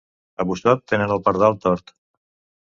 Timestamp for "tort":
1.67-1.95